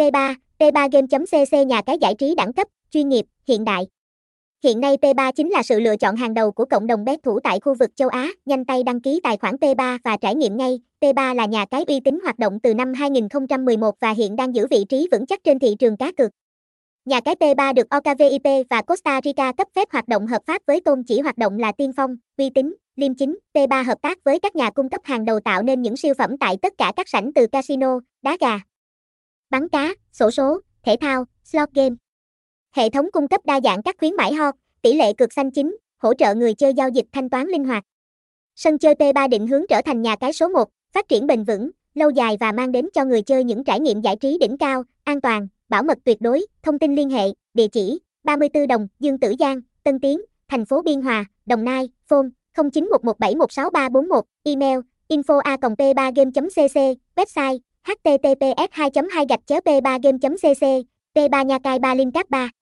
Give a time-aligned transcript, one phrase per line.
[0.00, 3.86] P3, P3game.cc nhà cái giải trí đẳng cấp, chuyên nghiệp, hiện đại.
[4.64, 7.40] Hiện nay P3 chính là sự lựa chọn hàng đầu của cộng đồng bet thủ
[7.40, 10.56] tại khu vực châu Á, nhanh tay đăng ký tài khoản P3 và trải nghiệm
[10.56, 10.80] ngay.
[11.00, 14.66] P3 là nhà cái uy tín hoạt động từ năm 2011 và hiện đang giữ
[14.70, 16.30] vị trí vững chắc trên thị trường cá cược.
[17.04, 20.80] Nhà cái P3 được OKVIP và Costa Rica cấp phép hoạt động hợp pháp với
[20.80, 23.38] tôn chỉ hoạt động là tiên phong, uy tín, liêm chính.
[23.54, 26.38] P3 hợp tác với các nhà cung cấp hàng đầu tạo nên những siêu phẩm
[26.38, 28.60] tại tất cả các sảnh từ casino, đá gà,
[29.50, 31.96] bắn cá, sổ số, thể thao, slot game.
[32.76, 35.76] Hệ thống cung cấp đa dạng các khuyến mãi hot, tỷ lệ cược xanh chính,
[35.98, 37.84] hỗ trợ người chơi giao dịch thanh toán linh hoạt.
[38.56, 41.70] Sân chơi P3 định hướng trở thành nhà cái số 1, phát triển bền vững,
[41.94, 44.84] lâu dài và mang đến cho người chơi những trải nghiệm giải trí đỉnh cao,
[45.04, 46.46] an toàn, bảo mật tuyệt đối.
[46.62, 50.82] Thông tin liên hệ, địa chỉ 34 Đồng, Dương Tử Giang, Tân Tiến, thành phố
[50.82, 54.78] Biên Hòa, Đồng Nai, phone 0911716341, email
[55.08, 56.76] info a p 3 game cc
[57.16, 60.82] website https 2 2 gạch p 3 game cc
[61.14, 62.59] p 3 nha cai 3 liên 3